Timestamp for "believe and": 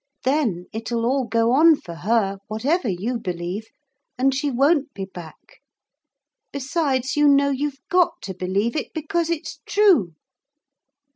3.19-4.33